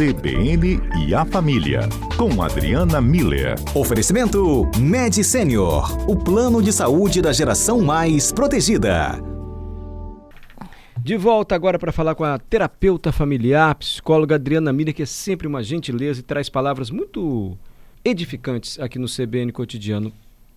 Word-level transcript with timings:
CBN 0.00 0.80
e 1.06 1.14
a 1.14 1.26
Família, 1.26 1.80
com 2.16 2.40
Adriana 2.40 3.02
Miller. 3.02 3.54
Oferecimento 3.74 4.66
Med 4.78 5.22
Senior, 5.22 6.08
o 6.08 6.16
plano 6.16 6.62
de 6.62 6.72
saúde 6.72 7.20
da 7.20 7.34
geração 7.34 7.82
mais 7.82 8.32
protegida. 8.32 9.22
De 10.96 11.18
volta 11.18 11.54
agora 11.54 11.78
para 11.78 11.92
falar 11.92 12.14
com 12.14 12.24
a 12.24 12.38
terapeuta 12.38 13.12
familiar, 13.12 13.74
psicóloga 13.74 14.36
Adriana 14.36 14.72
Miller, 14.72 14.94
que 14.94 15.02
é 15.02 15.06
sempre 15.06 15.46
uma 15.46 15.62
gentileza 15.62 16.20
e 16.20 16.22
traz 16.22 16.48
palavras 16.48 16.90
muito 16.90 17.58
edificantes 18.02 18.80
aqui 18.80 18.98
no 18.98 19.06
CBN 19.06 19.52
Cotidiano. 19.52 20.10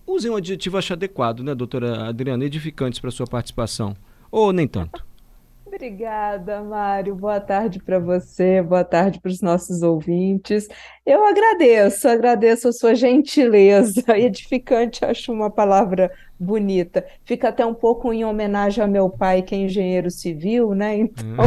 Usem 0.06 0.30
um 0.30 0.36
adjetivo 0.36 0.78
acho 0.78 0.94
adequado, 0.94 1.40
né, 1.40 1.54
doutora 1.54 2.08
Adriana? 2.08 2.46
Edificantes 2.46 2.98
para 2.98 3.10
sua 3.10 3.26
participação. 3.26 3.94
Ou 4.32 4.54
nem 4.54 4.66
tanto? 4.66 5.04
Obrigada, 5.74 6.62
Mário. 6.62 7.16
Boa 7.16 7.40
tarde 7.40 7.80
para 7.82 7.98
você, 7.98 8.62
boa 8.62 8.84
tarde 8.84 9.18
para 9.20 9.28
os 9.28 9.40
nossos 9.40 9.82
ouvintes. 9.82 10.68
Eu 11.04 11.26
agradeço, 11.26 12.06
agradeço 12.06 12.68
a 12.68 12.72
sua 12.72 12.94
gentileza. 12.94 14.04
Edificante, 14.16 15.04
acho 15.04 15.32
uma 15.32 15.50
palavra 15.50 16.12
bonita. 16.38 17.04
Fica 17.24 17.48
até 17.48 17.66
um 17.66 17.74
pouco 17.74 18.12
em 18.12 18.24
homenagem 18.24 18.84
ao 18.84 18.88
meu 18.88 19.10
pai, 19.10 19.42
que 19.42 19.52
é 19.52 19.58
engenheiro 19.58 20.12
civil, 20.12 20.76
né? 20.76 20.96
Então, 20.96 21.44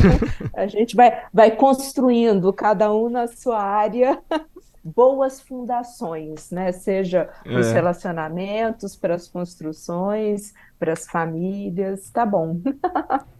a 0.53 0.67
gente 0.67 0.93
vai, 0.93 1.23
vai 1.33 1.51
construindo, 1.51 2.51
cada 2.51 2.93
um 2.93 3.09
na 3.09 3.27
sua 3.27 3.63
área, 3.63 4.21
boas 4.83 5.39
fundações, 5.39 6.51
né? 6.51 6.73
Seja 6.73 7.29
é. 7.45 7.57
os 7.57 7.71
relacionamentos, 7.71 8.93
para 8.93 9.15
as 9.15 9.29
construções, 9.29 10.53
para 10.77 10.91
as 10.91 11.07
famílias. 11.07 12.09
Tá 12.09 12.25
bom. 12.25 12.59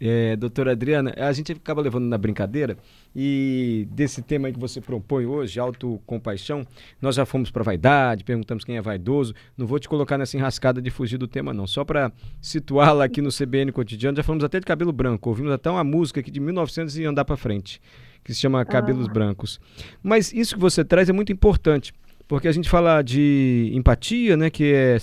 É, 0.00 0.34
doutora 0.34 0.72
Adriana, 0.72 1.12
a 1.14 1.30
gente 1.30 1.52
acaba 1.52 1.82
levando 1.82 2.06
na 2.06 2.16
brincadeira 2.16 2.78
e 3.14 3.86
desse 3.90 4.22
tema 4.22 4.50
que 4.50 4.58
você 4.58 4.80
propõe 4.80 5.26
hoje, 5.26 5.60
autocompaixão, 5.60 6.66
nós 7.02 7.16
já 7.16 7.26
fomos 7.26 7.50
para 7.50 7.62
vaidade, 7.62 8.24
perguntamos 8.24 8.64
quem 8.64 8.78
é 8.78 8.80
vaidoso. 8.80 9.34
Não 9.58 9.66
vou 9.66 9.78
te 9.78 9.88
colocar 9.88 10.16
nessa 10.16 10.38
enrascada 10.38 10.80
de 10.80 10.90
fugir 10.90 11.18
do 11.18 11.28
tema, 11.28 11.52
não. 11.52 11.66
Só 11.66 11.84
para 11.84 12.10
situá-la 12.40 13.04
aqui 13.04 13.20
no 13.20 13.28
CBN 13.30 13.72
Cotidiano, 13.72 14.16
já 14.16 14.22
falamos 14.22 14.42
até 14.42 14.58
de 14.58 14.64
cabelo 14.64 14.92
branco, 14.92 15.28
ouvimos 15.28 15.52
até 15.52 15.68
uma 15.68 15.84
música 15.84 16.20
aqui 16.20 16.30
de 16.30 16.40
1900 16.40 16.96
e 16.96 17.04
andar 17.04 17.26
para 17.26 17.36
frente, 17.36 17.78
que 18.24 18.32
se 18.32 18.40
chama 18.40 18.64
Cabelos 18.64 19.06
ah. 19.06 19.12
Brancos. 19.12 19.60
Mas 20.02 20.32
isso 20.32 20.54
que 20.54 20.60
você 20.60 20.82
traz 20.82 21.10
é 21.10 21.12
muito 21.12 21.30
importante, 21.30 21.92
porque 22.26 22.48
a 22.48 22.52
gente 22.52 22.70
fala 22.70 23.02
de 23.02 23.70
empatia, 23.74 24.34
né, 24.34 24.48
que 24.48 24.72
é 24.72 24.96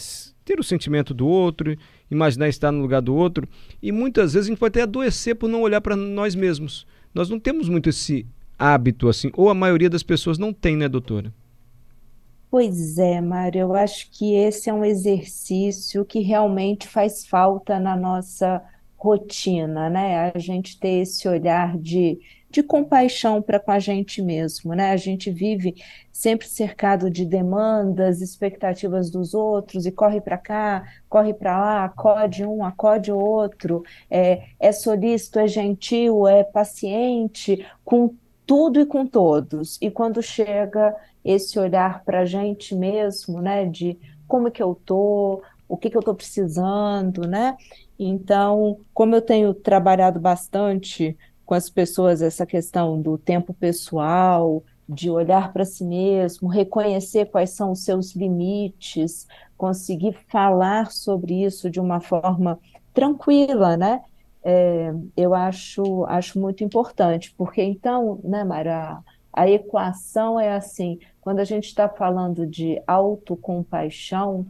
ter 0.44 0.60
o 0.60 0.64
sentimento 0.64 1.14
do 1.14 1.28
outro 1.28 1.78
imaginar 2.10 2.48
estar 2.48 2.72
no 2.72 2.82
lugar 2.82 3.02
do 3.02 3.16
outro. 3.16 3.48
E 3.82 3.92
muitas 3.92 4.34
vezes 4.34 4.48
a 4.48 4.50
gente 4.50 4.60
pode 4.60 4.72
até 4.72 4.84
adoecer 4.84 5.36
por 5.36 5.50
não 5.50 5.62
olhar 5.62 5.82
para 5.82 5.96
nós 5.96 6.36
mesmos. 6.36 6.86
Nós 7.14 7.30
não 7.30 7.40
temos 7.40 7.70
muito 7.70 7.90
esse 7.90 8.26
hábito 8.58 9.08
assim, 9.08 9.30
ou 9.36 9.50
a 9.50 9.54
maioria 9.54 9.90
das 9.90 10.04
pessoas 10.04 10.38
não 10.38 10.52
tem, 10.52 10.76
né, 10.76 10.88
doutora? 10.88 11.32
Pois 12.50 12.98
é, 12.98 13.20
Mário, 13.20 13.60
eu 13.60 13.76
acho 13.76 14.10
que 14.10 14.34
esse 14.36 14.70
é 14.70 14.74
um 14.74 14.84
exercício 14.84 16.06
que 16.06 16.20
realmente 16.20 16.88
faz 16.88 17.26
falta 17.26 17.80
na 17.80 17.96
nossa 17.96 18.64
rotina, 18.96 19.90
né? 19.90 20.32
A 20.34 20.40
gente 20.40 20.80
ter 20.80 21.02
esse 21.02 21.28
olhar 21.28 21.78
de 21.78 22.20
de 22.50 22.64
compaixão 22.64 23.42
para 23.42 23.60
com 23.60 23.72
a 23.72 23.80
gente 23.80 24.22
mesmo, 24.22 24.74
né? 24.74 24.92
A 24.92 24.98
gente 24.98 25.30
vive 25.30 25.76
sempre 26.12 26.48
cercado 26.48 27.10
de 27.10 27.26
demandas, 27.26 28.22
expectativas 28.22 29.10
dos 29.10 29.34
outros 29.34 29.86
e 29.86 29.92
corre 29.92 30.22
para 30.22 30.38
cá, 30.38 30.84
corre 31.10 31.34
para 31.34 31.60
lá, 31.60 31.86
acode 31.86 32.46
um, 32.46 32.64
acode 32.64 33.12
outro, 33.12 33.84
é, 34.10 34.48
é 34.60 34.72
solícito, 34.72 35.40
é 35.40 35.48
gentil, 35.48 36.28
é 36.28 36.44
paciente 36.44 37.66
com 37.84 38.16
tudo 38.46 38.80
e 38.80 38.86
com 38.86 39.06
todos. 39.06 39.78
E 39.82 39.92
quando 39.92 40.22
chega 40.24 40.96
esse 41.24 41.60
olhar 41.60 42.04
para 42.06 42.22
a 42.22 42.26
gente 42.26 42.74
mesmo, 42.74 43.42
né? 43.42 43.66
De 43.66 44.00
como 44.28 44.50
que 44.50 44.64
eu 44.64 44.74
tô, 44.86 45.44
o 45.68 45.78
que 45.78 45.90
que 45.90 45.98
eu 45.98 46.00
estou 46.00 46.16
precisando, 46.16 47.28
né? 47.28 47.58
Então, 48.00 48.80
como 48.94 49.16
eu 49.16 49.22
tenho 49.22 49.54
trabalhado 49.54 50.20
bastante 50.20 51.18
com 51.48 51.54
as 51.54 51.70
pessoas 51.70 52.22
essa 52.22 52.46
questão 52.46 53.02
do 53.02 53.18
tempo 53.18 53.54
pessoal, 53.54 54.62
de 54.88 55.10
olhar 55.10 55.54
para 55.54 55.64
si 55.64 55.86
mesmo, 55.86 56.50
reconhecer 56.50 57.28
quais 57.28 57.52
são 57.52 57.72
os 57.72 57.86
seus 57.86 58.14
limites, 58.14 59.26
conseguir 59.58 60.14
falar 60.28 60.92
sobre 60.92 61.46
isso 61.46 61.70
de 61.70 61.80
uma 61.80 62.02
forma 62.02 62.60
tranquila, 62.94 63.78
né? 63.78 64.04
É, 64.44 64.94
eu 65.16 65.34
acho, 65.34 66.06
acho 66.06 66.38
muito 66.38 66.66
importante, 66.66 67.34
porque 67.38 67.64
então, 67.64 68.20
né, 68.26 68.44
Mara, 68.44 69.00
a 69.32 69.50
equação 69.50 70.38
é 70.38 70.54
assim: 70.54 71.00
quando 71.22 71.40
a 71.40 71.46
gente 71.46 71.68
está 71.68 71.88
falando 71.88 72.46
de 72.46 72.82
autocompaixão, 72.86 74.46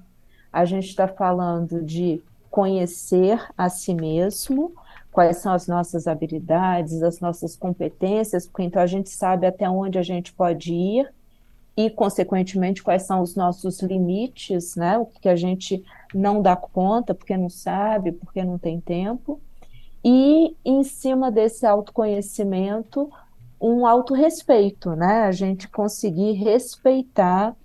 a 0.51 0.65
gente 0.65 0.87
está 0.87 1.07
falando 1.07 1.83
de 1.83 2.23
conhecer 2.49 3.39
a 3.55 3.69
si 3.69 3.93
mesmo, 3.93 4.73
quais 5.17 5.37
são 5.37 5.51
as 5.51 5.65
nossas 5.65 6.05
habilidades, 6.05 7.01
as 7.01 7.19
nossas 7.19 7.55
competências, 7.55 8.45
porque 8.45 8.61
então 8.61 8.79
a 8.79 8.85
gente 8.85 9.09
sabe 9.09 9.47
até 9.47 9.67
onde 9.67 9.97
a 9.97 10.03
gente 10.03 10.31
pode 10.31 10.71
ir 10.71 11.11
e, 11.75 11.89
consequentemente, 11.89 12.83
quais 12.83 13.01
são 13.01 13.23
os 13.23 13.35
nossos 13.35 13.81
limites, 13.81 14.75
né? 14.75 14.95
O 14.99 15.07
que 15.07 15.27
a 15.27 15.35
gente 15.35 15.83
não 16.13 16.39
dá 16.39 16.55
conta 16.55 17.15
porque 17.15 17.35
não 17.35 17.49
sabe, 17.49 18.11
porque 18.11 18.43
não 18.43 18.59
tem 18.59 18.79
tempo. 18.79 19.41
E, 20.05 20.55
em 20.63 20.83
cima 20.83 21.31
desse 21.31 21.65
autoconhecimento, 21.65 23.09
um 23.59 23.87
autorrespeito, 23.87 24.91
né? 24.91 25.23
A 25.23 25.31
gente 25.31 25.67
conseguir 25.67 26.33
respeitar 26.33 27.55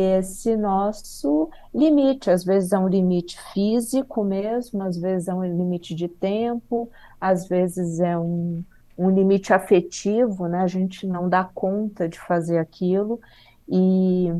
esse 0.00 0.56
nosso 0.56 1.50
limite. 1.74 2.30
Às 2.30 2.44
vezes 2.44 2.72
é 2.72 2.78
um 2.78 2.86
limite 2.86 3.36
físico 3.52 4.22
mesmo, 4.22 4.82
às 4.84 4.96
vezes 4.96 5.26
é 5.26 5.34
um 5.34 5.44
limite 5.44 5.92
de 5.92 6.06
tempo, 6.06 6.88
às 7.20 7.48
vezes 7.48 7.98
é 7.98 8.16
um, 8.16 8.62
um 8.96 9.10
limite 9.10 9.52
afetivo, 9.52 10.46
né? 10.46 10.60
A 10.60 10.68
gente 10.68 11.04
não 11.04 11.28
dá 11.28 11.42
conta 11.42 12.08
de 12.08 12.18
fazer 12.20 12.58
aquilo 12.58 13.20
e 13.68 14.32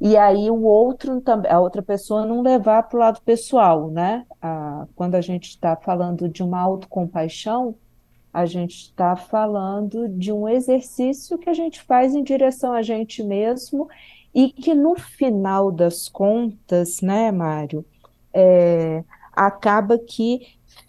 e 0.00 0.16
aí 0.16 0.50
o 0.50 0.62
outro 0.62 1.22
a 1.48 1.60
outra 1.60 1.80
pessoa 1.82 2.26
não 2.26 2.42
levar 2.42 2.82
para 2.84 2.96
o 2.96 3.00
lado 3.00 3.20
pessoal, 3.22 3.88
né? 3.90 4.26
Ah, 4.40 4.86
quando 4.96 5.14
a 5.14 5.20
gente 5.20 5.50
está 5.50 5.76
falando 5.76 6.28
de 6.28 6.42
uma 6.42 6.58
autocompaixão, 6.58 7.76
a 8.32 8.46
gente 8.46 8.76
está 8.76 9.14
falando 9.14 10.08
de 10.08 10.32
um 10.32 10.48
exercício 10.48 11.38
que 11.38 11.50
a 11.50 11.54
gente 11.54 11.82
faz 11.82 12.14
em 12.14 12.24
direção 12.24 12.72
a 12.72 12.82
gente 12.82 13.22
mesmo 13.22 13.88
e 14.34 14.50
que 14.50 14.74
no 14.74 14.94
final 14.96 15.70
das 15.70 16.08
contas, 16.08 17.00
né, 17.00 17.30
Mário, 17.30 17.84
é, 18.32 19.04
acaba 19.32 19.98
que 19.98 20.40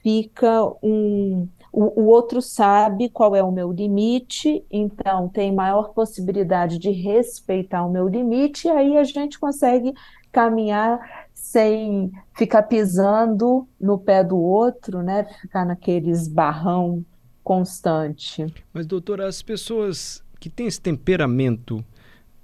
fica 0.02 0.64
um. 0.82 1.48
O, 1.72 2.02
o 2.02 2.06
outro 2.06 2.40
sabe 2.40 3.10
qual 3.10 3.36
é 3.36 3.42
o 3.42 3.52
meu 3.52 3.72
limite, 3.72 4.64
então 4.70 5.28
tem 5.28 5.52
maior 5.52 5.92
possibilidade 5.94 6.78
de 6.78 6.92
respeitar 6.92 7.84
o 7.84 7.92
meu 7.92 8.08
limite, 8.08 8.68
e 8.68 8.72
aí 8.72 8.98
a 8.98 9.04
gente 9.04 9.40
consegue 9.40 9.92
caminhar 10.32 11.00
sem 11.34 12.12
ficar 12.36 12.64
pisando 12.64 13.68
no 13.80 13.98
pé 13.98 14.24
do 14.24 14.38
outro, 14.38 15.02
né? 15.02 15.26
Ficar 15.42 15.66
naquele 15.66 16.12
esbarrão 16.12 17.04
constante. 17.44 18.46
Mas, 18.72 18.86
doutora, 18.86 19.28
as 19.28 19.42
pessoas 19.42 20.24
que 20.40 20.50
têm 20.50 20.68
esse 20.68 20.80
temperamento 20.80 21.84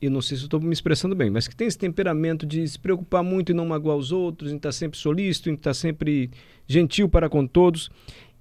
eu 0.02 0.10
não 0.10 0.22
sei 0.22 0.38
se 0.38 0.44
estou 0.44 0.60
me 0.60 0.72
expressando 0.72 1.16
bem, 1.16 1.30
mas 1.30 1.48
que 1.48 1.56
tem 1.56 1.68
esse 1.68 1.78
temperamento 1.78 2.46
de 2.46 2.66
se 2.68 2.80
preocupar 2.80 3.24
muito 3.24 3.52
e 3.52 3.56
não 3.56 3.66
magoar 3.66 3.98
os 3.98 4.12
outros, 4.12 4.52
em 4.52 4.56
estar 4.56 4.72
sempre 4.72 4.98
solícito, 4.98 5.50
em 5.50 5.54
estar 5.54 5.74
sempre 5.74 6.32
gentil 6.68 7.10
para 7.10 7.30
com 7.30 7.46
todos. 7.46 7.90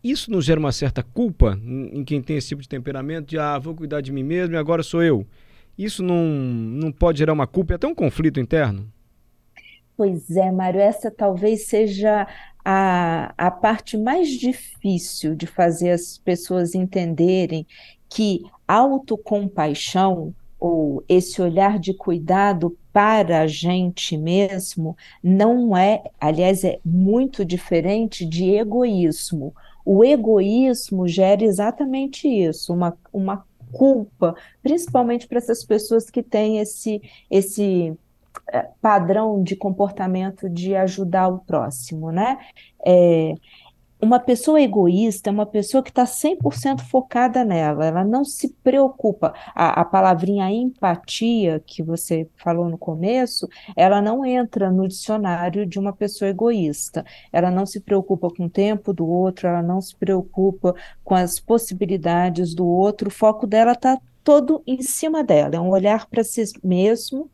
Isso 0.03 0.31
não 0.31 0.41
gera 0.41 0.61
uma 0.61 0.71
certa 0.71 1.03
culpa 1.03 1.59
em 1.65 2.05
quem 2.05 2.23
tem 2.23 2.37
esse 2.37 2.49
tipo 2.49 2.63
de 2.63 2.69
temperamento 2.69 3.31
de, 3.31 3.39
ah, 3.39 3.59
vou 3.59 3.75
cuidar 3.75 4.01
de 4.01 4.13
mim 4.13 4.23
mesmo 4.23 4.55
e 4.55 4.59
agora 4.59 4.83
sou 4.83 5.03
eu. 5.03 5.27
Isso 5.77 6.03
não, 6.03 6.25
não 6.25 6.93
pode 6.93 7.19
gerar 7.19 7.33
uma 7.33 7.47
culpa 7.47 7.73
e 7.73 7.77
até 7.77 7.87
um 7.87 7.95
conflito 7.95 8.39
interno? 8.39 8.87
Pois 9.97 10.31
é, 10.31 10.53
Mário, 10.53 10.81
essa 10.81 11.11
talvez 11.11 11.67
seja 11.67 12.29
a, 12.65 13.35
a 13.37 13.51
parte 13.51 13.97
mais 13.97 14.29
difícil 14.31 15.35
de 15.35 15.47
fazer 15.47 15.91
as 15.91 16.19
pessoas 16.19 16.75
entenderem 16.75 17.67
que 18.09 18.43
autocompaixão 18.67 20.33
ou 20.59 21.05
esse 21.09 21.41
olhar 21.41 21.79
de 21.79 21.95
cuidado 21.95 22.77
para 22.93 23.41
a 23.43 23.47
gente 23.47 24.17
mesmo 24.17 24.97
não 25.23 25.77
é, 25.77 26.03
aliás, 26.21 26.65
é 26.65 26.81
muito 26.85 27.45
diferente 27.45 28.25
de 28.25 28.55
egoísmo. 28.57 29.55
O 29.85 30.05
egoísmo 30.05 31.07
gera 31.07 31.45
exatamente 31.45 32.29
isso, 32.29 32.75
uma, 32.75 32.97
uma 33.13 33.45
culpa, 33.73 34.35
principalmente 34.63 35.27
para 35.27 35.39
essas 35.39 35.65
pessoas 35.65 36.11
que 36.11 36.23
têm 36.23 36.59
esse, 36.59 37.01
esse 37.31 37.97
eh, 38.53 38.69
padrão 38.81 39.43
de 39.43 39.55
comportamento 39.57 40.49
de 40.49 40.75
ajudar 40.75 41.29
o 41.29 41.39
próximo, 41.39 42.11
né? 42.11 42.39
É, 42.85 43.35
uma 44.01 44.21
pessoa 44.21 44.61
egoísta 44.61 45.29
é 45.29 45.33
uma 45.33 45.47
pessoa 45.47 45.83
que 45.83 45.91
está 45.91 46.05
100% 46.05 46.83
focada 46.83 47.45
nela, 47.45 47.87
ela 47.87 48.05
não 48.05 48.25
se 48.25 48.49
preocupa. 48.63 49.35
A, 49.55 49.81
a, 49.81 49.85
palavrinha 49.85 50.51
empatia, 50.51 51.63
que 51.67 51.83
você 51.83 52.29
falou 52.37 52.69
no 52.69 52.79
começo, 52.79 53.49
ela 53.77 54.01
não 54.01 54.25
entra 54.25 54.71
no 54.71 54.87
dicionário 54.87 55.67
de 55.67 55.79
uma 55.79 55.93
pessoa 55.93 56.29
egoísta. 56.29 57.05
Ela 57.33 57.51
não 57.51 57.67
se 57.67 57.81
preocupa 57.81 58.31
com 58.31 58.47
o 58.47 58.51
tempo 58.51 58.93
do 58.93 59.07
outro, 59.07 59.49
ela 59.49 59.63
não 59.63 59.81
se 59.81 59.95
preocupa 59.97 60.75
com 61.03 61.15
as 61.15 61.41
possibilidades 61.41 62.55
do 62.55 62.67
outro, 62.67 63.09
o 63.09 63.13
foco 63.13 63.47
dela 63.47 63.73
está 63.73 63.99
todo 64.23 64.63
em 64.67 64.83
cima 64.83 65.25
dela, 65.25 65.57
é 65.57 65.61
um 65.61 65.71
olhar 65.71 66.07
para 66.07 66.23
si 66.23 66.45
mesmo 66.63 67.31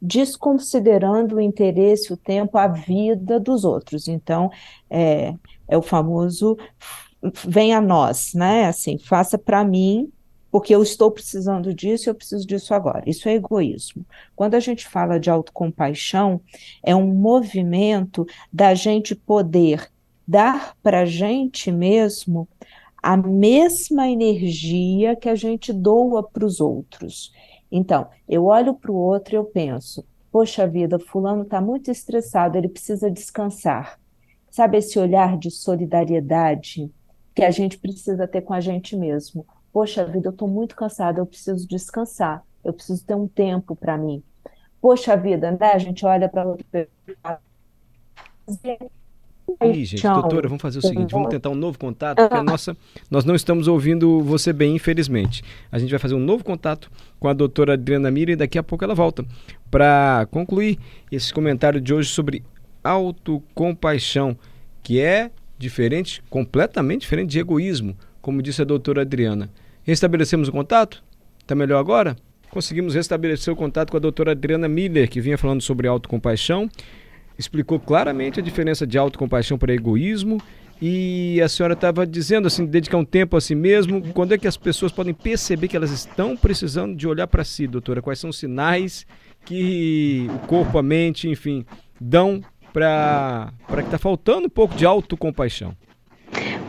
desconsiderando 0.00 1.36
o 1.36 1.40
interesse, 1.40 2.12
o 2.12 2.16
tempo, 2.16 2.58
a 2.58 2.68
vida 2.68 3.40
dos 3.40 3.64
outros. 3.64 4.08
Então, 4.08 4.50
é, 4.90 5.34
é 5.68 5.76
o 5.76 5.82
famoso 5.82 6.56
vem 7.46 7.74
a 7.74 7.80
nós, 7.80 8.32
né? 8.34 8.66
Assim, 8.66 8.98
faça 8.98 9.38
para 9.38 9.64
mim, 9.64 10.10
porque 10.50 10.74
eu 10.74 10.82
estou 10.82 11.10
precisando 11.10 11.74
disso, 11.74 12.08
eu 12.08 12.14
preciso 12.14 12.46
disso 12.46 12.74
agora. 12.74 13.02
Isso 13.06 13.28
é 13.28 13.34
egoísmo. 13.34 14.04
Quando 14.34 14.54
a 14.54 14.60
gente 14.60 14.86
fala 14.86 15.18
de 15.18 15.30
autocompaixão, 15.30 16.40
é 16.82 16.94
um 16.94 17.06
movimento 17.06 18.26
da 18.52 18.74
gente 18.74 19.14
poder 19.14 19.90
dar 20.26 20.76
para 20.82 21.00
a 21.00 21.06
gente 21.06 21.70
mesmo 21.70 22.48
a 23.02 23.16
mesma 23.16 24.08
energia 24.08 25.14
que 25.14 25.28
a 25.28 25.34
gente 25.34 25.72
doa 25.72 26.22
para 26.22 26.44
os 26.44 26.60
outros. 26.60 27.32
Então, 27.70 28.08
eu 28.28 28.44
olho 28.46 28.74
para 28.74 28.90
o 28.90 28.96
outro 28.96 29.34
e 29.34 29.36
eu 29.36 29.44
penso: 29.44 30.04
poxa 30.30 30.66
vida, 30.66 30.98
Fulano 30.98 31.42
está 31.42 31.60
muito 31.60 31.90
estressado, 31.90 32.56
ele 32.56 32.68
precisa 32.68 33.10
descansar. 33.10 33.98
Sabe 34.50 34.78
esse 34.78 34.98
olhar 34.98 35.36
de 35.36 35.50
solidariedade 35.50 36.90
que 37.34 37.42
a 37.42 37.50
gente 37.50 37.78
precisa 37.78 38.26
ter 38.26 38.40
com 38.40 38.54
a 38.54 38.60
gente 38.60 38.96
mesmo? 38.96 39.46
Poxa 39.72 40.04
vida, 40.04 40.28
eu 40.28 40.32
estou 40.32 40.48
muito 40.48 40.74
cansada, 40.74 41.20
eu 41.20 41.26
preciso 41.26 41.68
descansar, 41.68 42.42
eu 42.64 42.72
preciso 42.72 43.04
ter 43.04 43.14
um 43.14 43.28
tempo 43.28 43.76
para 43.76 43.98
mim. 43.98 44.22
Poxa 44.80 45.16
vida, 45.16 45.50
né? 45.50 45.72
A 45.72 45.78
gente 45.78 46.06
olha 46.06 46.28
para 46.28 46.46
outra 46.46 46.64
pessoa. 48.46 48.86
Ih, 49.62 49.84
gente, 49.84 50.02
doutora, 50.02 50.48
vamos 50.48 50.60
fazer 50.60 50.80
o 50.80 50.82
seguinte, 50.82 51.12
vamos 51.12 51.28
tentar 51.28 51.50
um 51.50 51.54
novo 51.54 51.78
contato, 51.78 52.16
porque 52.16 52.34
a 52.34 52.42
nossa, 52.42 52.76
nós 53.10 53.24
não 53.24 53.34
estamos 53.34 53.68
ouvindo 53.68 54.20
você 54.22 54.52
bem, 54.52 54.74
infelizmente. 54.74 55.42
A 55.70 55.78
gente 55.78 55.90
vai 55.90 55.98
fazer 55.98 56.14
um 56.14 56.20
novo 56.20 56.42
contato 56.42 56.90
com 57.20 57.28
a 57.28 57.32
doutora 57.32 57.74
Adriana 57.74 58.10
Mira 58.10 58.32
e 58.32 58.36
daqui 58.36 58.58
a 58.58 58.62
pouco 58.62 58.84
ela 58.84 58.94
volta 58.94 59.24
para 59.70 60.26
concluir 60.30 60.78
esse 61.12 61.32
comentário 61.32 61.80
de 61.80 61.94
hoje 61.94 62.10
sobre 62.10 62.42
autocompaixão, 62.82 64.36
que 64.82 65.00
é 65.00 65.30
diferente, 65.56 66.22
completamente 66.28 67.02
diferente 67.02 67.30
de 67.30 67.38
egoísmo, 67.38 67.96
como 68.20 68.42
disse 68.42 68.62
a 68.62 68.64
doutora 68.64 69.02
Adriana. 69.02 69.48
Restabelecemos 69.84 70.48
o 70.48 70.52
contato? 70.52 71.02
Está 71.40 71.54
melhor 71.54 71.78
agora? 71.78 72.16
Conseguimos 72.50 72.94
restabelecer 72.94 73.52
o 73.52 73.56
contato 73.56 73.90
com 73.90 73.96
a 73.96 74.00
doutora 74.00 74.32
Adriana 74.32 74.68
Miller, 74.68 75.08
que 75.08 75.20
vinha 75.20 75.38
falando 75.38 75.62
sobre 75.62 75.86
autocompaixão 75.86 76.68
explicou 77.38 77.78
claramente 77.78 78.40
a 78.40 78.42
diferença 78.42 78.86
de 78.86 78.98
autocompaixão 78.98 79.58
para 79.58 79.72
egoísmo. 79.72 80.40
E 80.80 81.40
a 81.40 81.48
senhora 81.48 81.72
estava 81.72 82.06
dizendo 82.06 82.46
assim, 82.46 82.66
dedicar 82.66 82.98
um 82.98 83.04
tempo 83.04 83.36
a 83.36 83.40
si 83.40 83.54
mesmo. 83.54 84.02
Quando 84.12 84.34
é 84.34 84.38
que 84.38 84.46
as 84.46 84.56
pessoas 84.56 84.92
podem 84.92 85.14
perceber 85.14 85.68
que 85.68 85.76
elas 85.76 85.90
estão 85.90 86.36
precisando 86.36 86.94
de 86.94 87.08
olhar 87.08 87.26
para 87.26 87.44
si, 87.44 87.66
doutora? 87.66 88.02
Quais 88.02 88.18
são 88.18 88.30
os 88.30 88.38
sinais 88.38 89.06
que 89.44 90.28
o 90.34 90.46
corpo, 90.46 90.76
a 90.76 90.82
mente, 90.82 91.28
enfim, 91.28 91.64
dão 91.98 92.42
para 92.72 93.52
que 93.68 93.80
está 93.80 93.96
faltando 93.96 94.46
um 94.46 94.50
pouco 94.50 94.74
de 94.74 94.84
autocompaixão? 94.84 95.74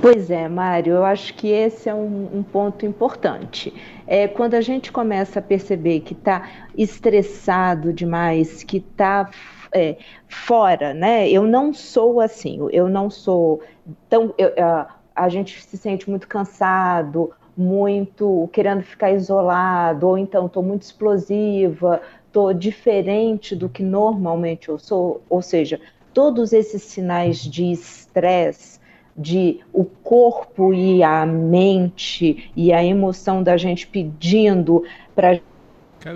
Pois 0.02 0.30
é, 0.30 0.48
Mário, 0.48 0.94
eu 0.94 1.04
acho 1.04 1.34
que 1.34 1.48
esse 1.48 1.90
é 1.90 1.94
um, 1.94 2.30
um 2.38 2.44
ponto 2.44 2.86
importante. 2.86 3.74
É, 4.06 4.28
quando 4.28 4.54
a 4.54 4.62
gente 4.62 4.92
começa 4.92 5.40
a 5.40 5.42
perceber 5.42 6.02
que 6.02 6.14
está 6.14 6.48
estressado 6.78 7.92
demais, 7.92 8.64
que 8.64 8.78
está 8.78 9.30
é, 9.74 9.98
fora, 10.28 10.94
né? 10.94 11.30
Eu 11.30 11.44
não 11.44 11.74
sou 11.74 12.20
assim, 12.20 12.60
eu 12.72 12.90
não 12.90 13.10
sou 13.10 13.62
tão. 14.10 14.34
Eu, 14.38 14.54
a, 14.64 14.96
a 15.16 15.30
gente 15.30 15.62
se 15.62 15.78
sente 15.78 16.10
muito 16.10 16.28
cansado, 16.28 17.32
muito 17.58 18.48
querendo 18.54 18.84
ficar 18.84 19.12
isolado, 19.12 20.08
ou 20.08 20.18
então 20.18 20.46
estou 20.46 20.62
muito 20.62 20.84
explosiva, 20.84 22.02
estou 22.28 22.54
diferente 22.54 23.56
do 23.56 23.68
que 23.68 23.82
normalmente 23.82 24.70
eu 24.70 24.78
sou, 24.78 25.22
ou 25.28 25.42
seja, 25.42 25.80
todos 26.14 26.54
esses 26.54 26.84
sinais 26.84 27.40
de 27.40 27.72
estresse, 27.72 28.80
de 29.18 29.60
o 29.74 29.84
corpo 29.84 30.72
e 30.72 31.02
a 31.02 31.26
mente 31.26 32.52
e 32.56 32.72
a 32.72 32.84
emoção 32.84 33.42
da 33.42 33.58
gente 33.58 33.88
pedindo 33.88 34.84
para 35.16 35.40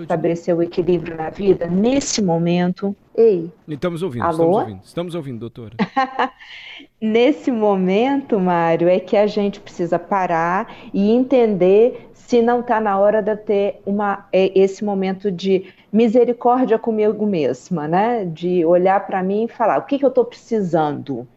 estabelecer 0.02 0.54
o 0.56 0.62
equilíbrio 0.62 1.16
na 1.16 1.30
vida, 1.30 1.66
nesse 1.66 2.22
momento. 2.22 2.94
Ei. 3.16 3.50
Estamos 3.68 4.02
ouvindo, 4.02 4.24
alô? 4.24 4.32
estamos 4.32 4.56
ouvindo. 4.56 4.80
Estamos 4.84 5.14
ouvindo, 5.14 5.38
doutora. 5.40 5.76
nesse 7.00 7.50
momento, 7.50 8.38
Mário, 8.38 8.88
é 8.88 8.98
que 8.98 9.16
a 9.16 9.26
gente 9.26 9.60
precisa 9.60 9.98
parar 9.98 10.72
e 10.92 11.10
entender 11.10 12.10
se 12.14 12.40
não 12.40 12.60
está 12.60 12.80
na 12.80 12.98
hora 12.98 13.20
de 13.20 13.36
ter 13.36 13.82
uma, 13.84 14.26
é, 14.32 14.58
esse 14.58 14.84
momento 14.84 15.30
de 15.30 15.66
misericórdia 15.92 16.78
comigo 16.78 17.26
mesma, 17.26 17.86
né? 17.86 18.24
De 18.24 18.64
olhar 18.64 19.06
para 19.06 19.22
mim 19.22 19.44
e 19.44 19.48
falar 19.48 19.78
o 19.78 19.82
que, 19.82 19.98
que 19.98 20.04
eu 20.04 20.08
estou 20.08 20.24
precisando 20.24 21.28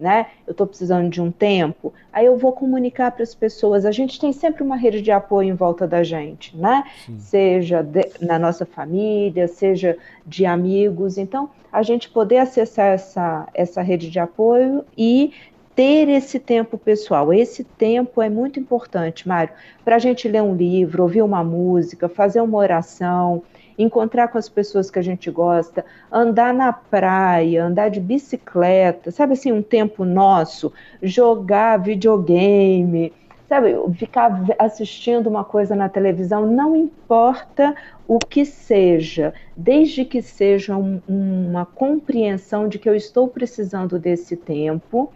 né? 0.00 0.28
Eu 0.46 0.52
estou 0.52 0.66
precisando 0.66 1.10
de 1.10 1.20
um 1.20 1.30
tempo, 1.30 1.92
aí 2.10 2.24
eu 2.24 2.38
vou 2.38 2.52
comunicar 2.52 3.10
para 3.10 3.22
as 3.22 3.34
pessoas. 3.34 3.84
A 3.84 3.92
gente 3.92 4.18
tem 4.18 4.32
sempre 4.32 4.62
uma 4.62 4.76
rede 4.76 5.02
de 5.02 5.10
apoio 5.10 5.50
em 5.50 5.54
volta 5.54 5.86
da 5.86 6.02
gente, 6.02 6.56
né? 6.56 6.84
Sim. 7.04 7.18
Seja 7.18 7.82
de, 7.82 8.08
na 8.20 8.38
nossa 8.38 8.64
família, 8.64 9.46
seja 9.46 9.98
de 10.26 10.46
amigos. 10.46 11.18
Então, 11.18 11.50
a 11.70 11.82
gente 11.82 12.08
poder 12.08 12.38
acessar 12.38 12.86
essa, 12.86 13.46
essa 13.52 13.82
rede 13.82 14.10
de 14.10 14.18
apoio 14.18 14.84
e 14.96 15.32
ter 15.76 16.08
esse 16.08 16.38
tempo 16.38 16.78
pessoal. 16.78 17.32
Esse 17.32 17.62
tempo 17.62 18.22
é 18.22 18.28
muito 18.28 18.58
importante, 18.58 19.28
Mário, 19.28 19.52
para 19.84 19.96
a 19.96 19.98
gente 19.98 20.26
ler 20.26 20.42
um 20.42 20.54
livro, 20.54 21.02
ouvir 21.02 21.22
uma 21.22 21.44
música, 21.44 22.08
fazer 22.08 22.40
uma 22.40 22.58
oração, 22.58 23.42
encontrar 23.82 24.28
com 24.28 24.38
as 24.38 24.48
pessoas 24.48 24.90
que 24.90 24.98
a 24.98 25.02
gente 25.02 25.30
gosta, 25.30 25.84
andar 26.10 26.52
na 26.52 26.72
praia, 26.72 27.64
andar 27.64 27.88
de 27.90 28.00
bicicleta, 28.00 29.10
sabe 29.10 29.32
assim, 29.32 29.52
um 29.52 29.62
tempo 29.62 30.04
nosso, 30.04 30.72
jogar 31.02 31.78
videogame, 31.78 33.12
sabe, 33.48 33.74
ficar 33.94 34.44
assistindo 34.58 35.28
uma 35.28 35.44
coisa 35.44 35.74
na 35.74 35.88
televisão, 35.88 36.46
não 36.46 36.76
importa 36.76 37.74
o 38.06 38.18
que 38.18 38.44
seja, 38.44 39.34
desde 39.56 40.04
que 40.04 40.22
seja 40.22 40.76
um, 40.76 41.00
uma 41.08 41.66
compreensão 41.66 42.68
de 42.68 42.78
que 42.78 42.88
eu 42.88 42.94
estou 42.94 43.26
precisando 43.28 43.98
desse 43.98 44.36
tempo 44.36 45.12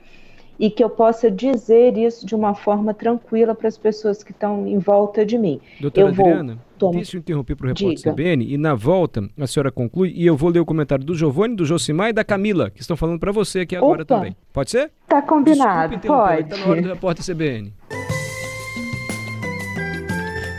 e 0.59 0.71
que 0.71 0.83
eu 0.83 0.91
possa 0.91 1.31
dizer 1.31 1.97
isso 1.97 2.25
de 2.27 2.35
uma 2.35 2.55
forma 2.55 2.95
tranquila 2.95 3.55
para 3.55 3.69
as 3.69 3.77
pessoas 3.77 4.23
que 4.23 4.33
estão 4.33 4.67
em 4.67 4.79
volta 4.79 5.25
de 5.25 5.37
mim. 5.37 5.61
Doutora 5.81 6.07
eu 6.07 6.11
Adriana, 6.11 6.59
vou... 6.79 6.93
deixa 6.93 7.17
eu 7.17 7.21
interromper 7.21 7.57
para 7.57 7.67
o 7.67 7.69
repórter 7.69 8.13
CBN 8.13 8.53
e 8.53 8.57
na 8.57 8.75
volta 8.75 9.29
a 9.39 9.47
senhora 9.47 9.71
conclui 9.71 10.13
e 10.15 10.27
eu 10.27 10.37
vou 10.37 10.51
ler 10.51 10.61
o 10.61 10.65
comentário 10.65 11.05
do 11.05 11.15
Giovanni, 11.15 11.57
do 11.57 11.65
Josimar 11.65 12.11
e 12.11 12.13
da 12.13 12.25
Camila, 12.25 12.71
que 12.71 12.81
estão 12.81 12.97
falando 12.97 13.19
para 13.19 13.33
você 13.33 13.61
aqui 13.61 13.75
agora 13.77 14.03
Opa. 14.03 14.17
também. 14.17 14.37
Pode 14.53 14.71
ser? 14.71 14.91
Tá 15.09 15.21
combinado, 15.23 15.99
pode. 15.99 16.43
Está 16.43 16.57
na 16.57 16.67
hora 16.67 16.83
do 16.83 16.89
repórter 16.95 17.25
CBN. 17.25 17.73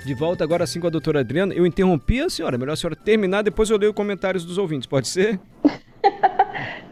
De 0.05 0.13
volta 0.13 0.43
agora 0.43 0.67
sim 0.67 0.79
com 0.79 0.85
a 0.85 0.89
doutora 0.91 1.21
Adriana. 1.21 1.51
Eu 1.51 1.65
interrompi 1.65 2.21
a 2.21 2.29
senhora, 2.29 2.59
melhor 2.59 2.73
a 2.73 2.75
senhora 2.75 2.95
terminar, 2.95 3.41
depois 3.41 3.71
eu 3.71 3.77
leio 3.77 3.91
os 3.91 3.95
comentários 3.95 4.45
dos 4.45 4.59
ouvintes, 4.59 4.85
pode 4.85 5.07
ser? 5.07 5.39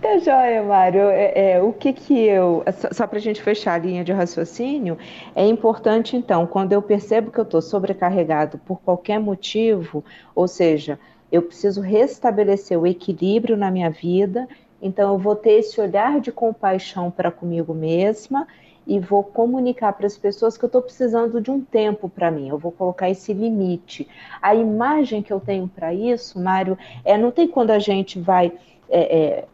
Tá 0.03 0.17
joia, 0.17 0.61
Mário. 0.61 1.03
É, 1.03 1.53
é, 1.53 1.61
o 1.61 1.71
que 1.71 1.93
que 1.93 2.13
eu. 2.25 2.61
Só, 2.73 2.89
só 2.91 3.07
para 3.07 3.19
a 3.19 3.21
gente 3.21 3.41
fechar 3.41 3.75
a 3.75 3.77
linha 3.77 4.03
de 4.03 4.11
raciocínio, 4.11 4.97
é 5.33 5.47
importante, 5.47 6.17
então, 6.17 6.45
quando 6.45 6.73
eu 6.73 6.81
percebo 6.81 7.31
que 7.31 7.39
eu 7.39 7.45
estou 7.45 7.61
sobrecarregado 7.61 8.57
por 8.57 8.81
qualquer 8.81 9.17
motivo, 9.17 10.03
ou 10.35 10.45
seja, 10.45 10.99
eu 11.31 11.41
preciso 11.41 11.79
restabelecer 11.79 12.77
o 12.77 12.85
equilíbrio 12.85 13.55
na 13.55 13.71
minha 13.71 13.89
vida, 13.89 14.45
então 14.81 15.13
eu 15.13 15.17
vou 15.17 15.37
ter 15.37 15.53
esse 15.53 15.79
olhar 15.79 16.19
de 16.19 16.33
compaixão 16.33 17.09
para 17.09 17.31
comigo 17.31 17.73
mesma 17.73 18.45
e 18.85 18.99
vou 18.99 19.23
comunicar 19.23 19.93
para 19.93 20.05
as 20.05 20.17
pessoas 20.17 20.57
que 20.57 20.65
eu 20.65 20.67
estou 20.67 20.81
precisando 20.81 21.39
de 21.39 21.49
um 21.49 21.61
tempo 21.61 22.09
para 22.09 22.29
mim, 22.29 22.49
eu 22.49 22.57
vou 22.57 22.73
colocar 22.73 23.09
esse 23.09 23.31
limite. 23.31 24.05
A 24.41 24.53
imagem 24.53 25.21
que 25.23 25.31
eu 25.31 25.39
tenho 25.39 25.65
para 25.65 25.93
isso, 25.93 26.37
Mário, 26.37 26.77
é 27.05 27.17
não 27.17 27.31
tem 27.31 27.47
quando 27.47 27.71
a 27.71 27.79
gente 27.79 28.19
vai. 28.19 28.51
É, 28.89 29.17
é, 29.17 29.45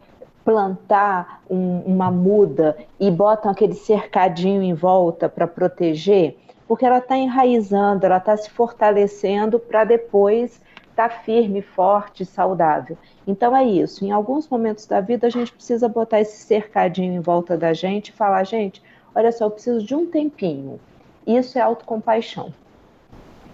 plantar 0.44 1.42
um, 1.48 1.80
uma 1.80 2.10
muda 2.10 2.76
e 2.98 3.10
botam 3.10 3.50
aquele 3.50 3.74
cercadinho 3.74 4.62
em 4.62 4.74
volta 4.74 5.28
para 5.28 5.46
proteger, 5.46 6.36
porque 6.66 6.84
ela 6.84 6.98
está 6.98 7.16
enraizando, 7.16 8.06
ela 8.06 8.18
está 8.18 8.36
se 8.36 8.50
fortalecendo 8.50 9.58
para 9.58 9.84
depois 9.84 10.60
estar 10.90 11.08
tá 11.08 11.10
firme, 11.10 11.62
forte, 11.62 12.24
saudável. 12.24 12.96
Então 13.26 13.56
é 13.56 13.64
isso. 13.64 14.04
Em 14.04 14.10
alguns 14.10 14.48
momentos 14.48 14.86
da 14.86 15.00
vida 15.00 15.26
a 15.26 15.30
gente 15.30 15.52
precisa 15.52 15.88
botar 15.88 16.20
esse 16.20 16.38
cercadinho 16.38 17.14
em 17.14 17.20
volta 17.20 17.56
da 17.56 17.72
gente 17.72 18.08
e 18.08 18.12
falar, 18.12 18.44
gente, 18.44 18.82
olha 19.14 19.32
só, 19.32 19.46
eu 19.46 19.50
preciso 19.50 19.84
de 19.84 19.94
um 19.94 20.06
tempinho. 20.06 20.80
Isso 21.26 21.58
é 21.58 21.62
autocompaixão. 21.62 22.52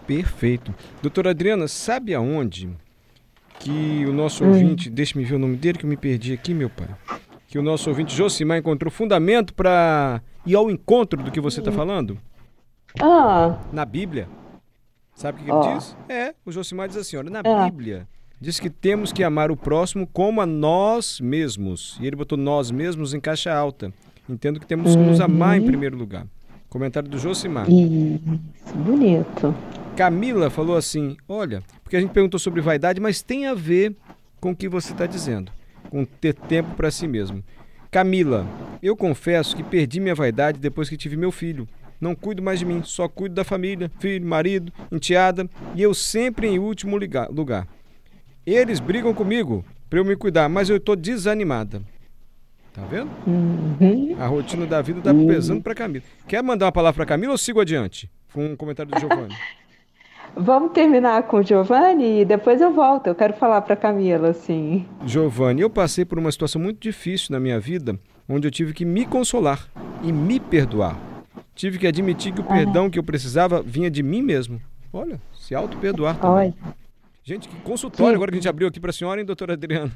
Perfeito. 0.07 0.73
Doutora 1.03 1.31
Adriana, 1.31 1.67
sabe 1.67 2.15
aonde 2.15 2.71
que 3.59 4.05
o 4.07 4.13
nosso 4.13 4.45
hum. 4.45 4.49
ouvinte, 4.49 4.91
deixa-me 4.91 5.25
ver 5.25 5.35
o 5.35 5.39
nome 5.39 5.57
dele 5.57 5.79
que 5.79 5.85
eu 5.85 5.91
me 5.91 5.97
perdi 5.97 6.33
aqui, 6.33 6.55
meu 6.55 6.71
pai. 6.71 6.89
Que 7.49 7.59
o 7.59 7.63
nosso 7.63 7.89
ouvinte 7.89 8.15
Josimar 8.15 8.59
encontrou 8.59 8.91
fundamento 8.91 9.55
para 9.55 10.21
ir 10.45 10.55
ao 10.55 10.71
encontro 10.71 11.23
do 11.23 11.31
que 11.31 11.41
você 11.41 11.61
está 11.61 11.73
falando? 11.73 12.19
Ah. 13.01 13.59
Na 13.73 13.85
Bíblia. 13.85 14.29
Sabe 15.15 15.41
o 15.41 15.45
que, 15.45 15.51
ele 15.51 15.75
diz? 15.75 15.97
É, 16.09 16.35
o 16.45 16.53
Josimar 16.53 16.89
diz 16.89 16.97
assim: 16.97 17.17
olha, 17.17 17.31
na 17.31 17.41
é. 17.43 17.65
Bíblia 17.71 18.07
diz 18.41 18.61
que 18.61 18.69
temos 18.69 19.13
que 19.13 19.25
amar 19.25 19.51
o 19.51 19.57
próximo 19.57 20.07
como 20.07 20.41
a 20.41 20.47
nós 20.47 21.21
mesmos. 21.21 21.97
E 22.01 22.07
ele 22.07 22.17
botou 22.17 22.37
nós 22.37 22.71
mesmos 22.71 23.15
em 23.15 23.21
caixa 23.21 23.53
alta. 23.53 23.93
Entendo 24.29 24.59
que 24.61 24.67
temos 24.67 24.95
que 24.95 25.03
nos 25.03 25.21
amar 25.21 25.57
em 25.57 25.61
uhum. 25.61 25.67
primeiro 25.67 25.97
lugar. 25.97 26.27
Comentário 26.69 27.09
do 27.09 27.19
Josimar. 27.19 27.67
Isso, 27.71 28.75
bonito. 28.75 29.55
Camila 29.97 30.51
falou 30.51 30.77
assim: 30.77 31.17
olha, 31.27 31.63
porque 31.83 31.97
a 31.97 32.01
gente 32.01 32.13
perguntou 32.13 32.39
sobre 32.39 32.61
vaidade, 32.61 33.01
mas 33.01 33.23
tem 33.23 33.47
a 33.47 33.55
ver 33.55 33.97
com 34.39 34.51
o 34.51 34.57
que 34.57 34.69
você 34.69 34.93
está 34.93 35.07
dizendo, 35.07 35.51
com 35.89 36.05
ter 36.05 36.35
tempo 36.35 36.75
para 36.77 36.91
si 36.91 37.09
mesmo. 37.09 37.43
Camila, 37.91 38.47
eu 38.83 38.95
confesso 38.95 39.57
que 39.57 39.63
perdi 39.63 39.99
minha 39.99 40.15
vaidade 40.15 40.59
depois 40.59 40.91
que 40.91 40.99
tive 40.99 41.17
meu 41.17 41.33
filho. 41.33 41.67
Não 41.99 42.15
cuido 42.15 42.43
mais 42.43 42.59
de 42.59 42.67
mim, 42.67 42.83
só 42.85 43.09
cuido 43.09 43.35
da 43.35 43.43
família, 43.43 43.91
filho, 43.99 44.27
marido, 44.27 44.71
enteada, 44.93 45.49
e 45.75 45.81
eu 45.81 45.95
sempre 45.95 46.47
em 46.47 46.59
último 46.59 46.99
lugar. 46.99 47.67
Eles 48.45 48.81
brigam 48.81 49.15
comigo 49.15 49.65
para 49.89 49.99
eu 49.99 50.05
me 50.05 50.15
cuidar, 50.15 50.47
mas 50.51 50.69
eu 50.69 50.77
estou 50.77 50.95
desanimada. 50.95 51.81
Tá 52.75 52.85
vendo? 52.85 53.11
Uhum. 53.27 54.15
A 54.21 54.27
rotina 54.27 54.67
da 54.67 54.83
vida 54.83 54.99
está 54.99 55.15
pesando 55.15 55.63
para 55.63 55.75
Camila. 55.75 56.05
Quer 56.29 56.43
mandar 56.43 56.67
uma 56.67 56.73
palavra 56.73 56.97
para 56.97 57.07
Camila 57.07 57.33
ou 57.33 57.39
sigo 57.39 57.63
adiante? 57.63 58.11
Com 58.35 58.45
um 58.45 58.57
comentário 58.57 58.93
do 58.93 59.01
Giovanni. 59.01 59.35
Vamos 60.37 60.73
terminar 60.73 61.23
com 61.23 61.39
o 61.39 61.43
Giovanni 61.43 62.21
e 62.21 62.25
depois 62.25 62.61
eu 62.61 62.71
volto. 62.71 63.07
Eu 63.07 63.15
quero 63.15 63.33
falar 63.33 63.63
para 63.63 63.75
Camila, 63.75 64.29
assim. 64.29 64.85
Giovanni, 65.07 65.63
eu 65.63 65.71
passei 65.71 66.05
por 66.05 66.19
uma 66.19 66.31
situação 66.31 66.61
muito 66.61 66.79
difícil 66.79 67.29
na 67.33 67.41
minha 67.41 67.59
vida, 67.59 67.99
onde 68.29 68.47
eu 68.47 68.51
tive 68.51 68.75
que 68.75 68.85
me 68.85 69.07
consolar 69.07 69.67
e 70.03 70.13
me 70.13 70.39
perdoar. 70.39 70.99
Tive 71.55 71.79
que 71.79 71.87
admitir 71.87 72.35
que 72.35 72.41
o 72.43 72.45
perdão 72.45 72.91
que 72.91 72.99
eu 72.99 73.03
precisava 73.03 73.63
vinha 73.63 73.91
de 73.91 74.03
mim 74.03 74.21
mesmo. 74.21 74.61
Olha, 74.93 75.19
se 75.33 75.55
auto-perdoar 75.55 76.19
também. 76.19 76.55
Olha. 76.61 76.77
Gente, 77.25 77.49
que 77.49 77.57
consultório 77.63 78.13
que... 78.13 78.17
agora 78.17 78.31
que 78.31 78.37
a 78.37 78.41
gente 78.41 78.49
abriu 78.49 78.69
aqui 78.69 78.79
para 78.79 78.91
a 78.91 78.93
senhora, 78.93 79.19
hein, 79.19 79.27
doutora 79.27 79.55
Adriana? 79.55 79.91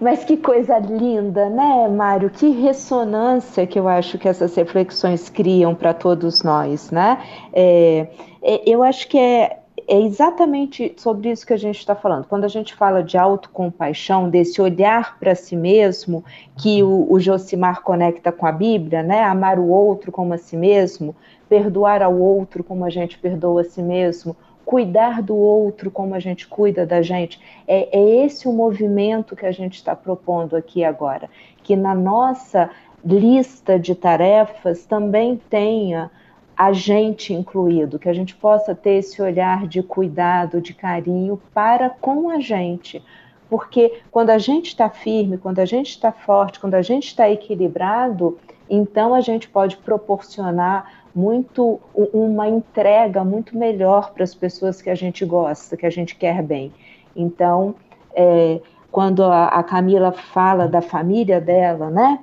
Mas 0.00 0.24
que 0.24 0.36
coisa 0.36 0.78
linda, 0.78 1.48
né, 1.48 1.88
Mário? 1.88 2.30
Que 2.30 2.50
ressonância 2.50 3.66
que 3.66 3.76
eu 3.76 3.88
acho 3.88 4.18
que 4.18 4.28
essas 4.28 4.54
reflexões 4.54 5.28
criam 5.28 5.74
para 5.74 5.92
todos 5.92 6.44
nós, 6.44 6.90
né? 6.92 7.18
É, 7.52 8.08
é, 8.40 8.70
eu 8.70 8.84
acho 8.84 9.08
que 9.08 9.18
é, 9.18 9.58
é 9.88 10.00
exatamente 10.00 10.94
sobre 10.96 11.30
isso 11.30 11.46
que 11.46 11.52
a 11.52 11.58
gente 11.58 11.78
está 11.78 11.94
falando. 11.94 12.26
Quando 12.26 12.44
a 12.44 12.48
gente 12.48 12.74
fala 12.74 13.02
de 13.02 13.16
autocompaixão, 13.16 14.28
desse 14.28 14.60
olhar 14.60 15.18
para 15.18 15.34
si 15.34 15.54
mesmo, 15.54 16.24
que 16.56 16.82
o, 16.82 17.06
o 17.10 17.20
Josimar 17.20 17.82
conecta 17.82 18.32
com 18.32 18.46
a 18.46 18.52
Bíblia, 18.52 19.02
né? 19.02 19.22
Amar 19.22 19.58
o 19.58 19.68
outro 19.68 20.10
como 20.10 20.34
a 20.34 20.38
si 20.38 20.56
mesmo, 20.56 21.14
perdoar 21.48 22.02
ao 22.02 22.18
outro 22.18 22.64
como 22.64 22.84
a 22.84 22.90
gente 22.90 23.16
perdoa 23.16 23.60
a 23.60 23.64
si 23.64 23.80
mesmo, 23.80 24.36
cuidar 24.64 25.22
do 25.22 25.36
outro 25.36 25.90
como 25.90 26.14
a 26.14 26.18
gente 26.18 26.48
cuida 26.48 26.84
da 26.84 27.00
gente. 27.00 27.40
É, 27.68 27.96
é 27.96 28.24
esse 28.24 28.48
o 28.48 28.52
movimento 28.52 29.36
que 29.36 29.46
a 29.46 29.52
gente 29.52 29.74
está 29.74 29.94
propondo 29.94 30.56
aqui 30.56 30.82
agora. 30.82 31.30
Que 31.62 31.76
na 31.76 31.94
nossa 31.94 32.70
lista 33.04 33.78
de 33.78 33.94
tarefas 33.94 34.84
também 34.84 35.40
tenha 35.48 36.10
a 36.56 36.72
gente 36.72 37.34
incluído, 37.34 37.98
que 37.98 38.08
a 38.08 38.14
gente 38.14 38.34
possa 38.34 38.74
ter 38.74 38.94
esse 38.94 39.20
olhar 39.20 39.66
de 39.66 39.82
cuidado, 39.82 40.60
de 40.60 40.72
carinho 40.72 41.40
para 41.52 41.90
com 41.90 42.30
a 42.30 42.40
gente. 42.40 43.02
Porque 43.48 44.00
quando 44.10 44.30
a 44.30 44.38
gente 44.38 44.68
está 44.68 44.88
firme, 44.88 45.38
quando 45.38 45.58
a 45.58 45.66
gente 45.66 45.90
está 45.90 46.10
forte, 46.10 46.58
quando 46.58 46.74
a 46.74 46.82
gente 46.82 47.08
está 47.08 47.30
equilibrado, 47.30 48.38
então 48.68 49.14
a 49.14 49.20
gente 49.20 49.48
pode 49.48 49.76
proporcionar 49.76 51.04
muito 51.14 51.80
uma 51.94 52.48
entrega 52.48 53.24
muito 53.24 53.56
melhor 53.56 54.12
para 54.12 54.24
as 54.24 54.34
pessoas 54.34 54.82
que 54.82 54.90
a 54.90 54.94
gente 54.94 55.24
gosta, 55.24 55.76
que 55.76 55.86
a 55.86 55.90
gente 55.90 56.16
quer 56.16 56.42
bem. 56.42 56.72
Então, 57.14 57.74
é, 58.14 58.60
quando 58.90 59.22
a, 59.24 59.48
a 59.48 59.62
Camila 59.62 60.12
fala 60.12 60.66
da 60.66 60.82
família 60.82 61.40
dela, 61.40 61.90
né, 61.90 62.18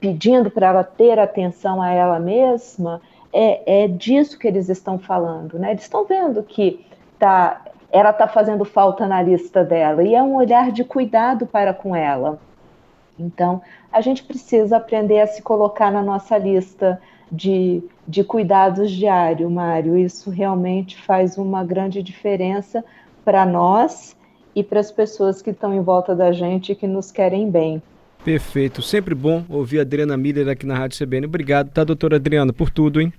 pedindo 0.00 0.50
para 0.50 0.66
ela 0.68 0.84
ter 0.84 1.18
atenção 1.18 1.80
a 1.80 1.90
ela 1.90 2.18
mesma, 2.18 3.00
é, 3.32 3.84
é 3.84 3.88
disso 3.88 4.38
que 4.38 4.46
eles 4.46 4.68
estão 4.68 4.98
falando, 4.98 5.58
né? 5.58 5.70
Eles 5.72 5.82
estão 5.82 6.04
vendo 6.04 6.42
que 6.42 6.84
tá, 7.18 7.62
ela 7.92 8.10
está 8.10 8.26
fazendo 8.26 8.64
falta 8.64 9.06
na 9.06 9.22
lista 9.22 9.64
dela 9.64 10.02
e 10.02 10.14
é 10.14 10.22
um 10.22 10.36
olhar 10.36 10.70
de 10.70 10.84
cuidado 10.84 11.46
para 11.46 11.74
com 11.74 11.94
ela. 11.94 12.38
Então, 13.18 13.62
a 13.92 14.00
gente 14.00 14.22
precisa 14.22 14.76
aprender 14.76 15.20
a 15.20 15.26
se 15.26 15.42
colocar 15.42 15.90
na 15.90 16.02
nossa 16.02 16.36
lista 16.36 17.00
de, 17.30 17.82
de 18.06 18.22
cuidados 18.22 18.90
diário, 18.90 19.50
Mário. 19.50 19.96
Isso 19.96 20.30
realmente 20.30 20.96
faz 20.96 21.38
uma 21.38 21.64
grande 21.64 22.02
diferença 22.02 22.84
para 23.24 23.44
nós 23.44 24.16
e 24.54 24.62
para 24.62 24.80
as 24.80 24.90
pessoas 24.90 25.42
que 25.42 25.50
estão 25.50 25.74
em 25.74 25.80
volta 25.80 26.14
da 26.14 26.32
gente 26.32 26.72
e 26.72 26.74
que 26.74 26.86
nos 26.86 27.10
querem 27.10 27.50
bem. 27.50 27.82
Perfeito. 28.26 28.82
Sempre 28.82 29.14
bom 29.14 29.44
ouvir 29.48 29.78
a 29.78 29.82
Adriana 29.82 30.16
Miller 30.16 30.48
aqui 30.48 30.66
na 30.66 30.76
Rádio 30.76 30.98
CBN. 30.98 31.26
Obrigado, 31.26 31.70
tá, 31.70 31.84
doutora 31.84 32.16
Adriana, 32.16 32.52
por 32.52 32.70
tudo, 32.70 33.00
hein? 33.00 33.12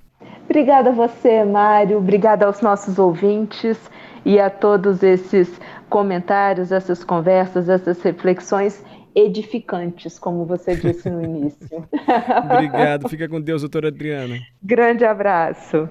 Obrigada 0.44 0.90
a 0.90 0.92
você, 0.92 1.46
Mário. 1.46 1.98
Obrigada 1.98 2.46
aos 2.46 2.60
nossos 2.60 3.00
ouvintes 3.00 3.80
e 4.26 4.38
a 4.38 4.50
todos 4.50 5.04
esses 5.04 5.62
comentários, 5.90 6.74
essas 6.74 7.06
conversas, 7.06 7.70
essas 7.70 8.02
reflexões 8.02 8.84
edificantes, 9.16 10.20
como 10.20 10.46
você 10.46 10.76
disse 10.76 11.10
no 11.10 11.24
início. 11.24 11.88
Obrigado. 12.44 13.08
Fica 13.08 13.30
com 13.30 13.40
Deus, 13.40 13.62
doutora 13.62 13.88
Adriana. 13.88 14.38
Grande 14.62 15.06
abraço. 15.06 15.88